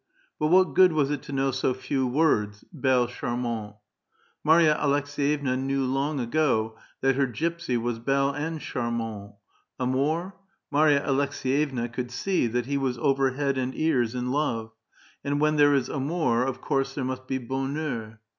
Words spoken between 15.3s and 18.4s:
when there is amour, of course there must be bonheur.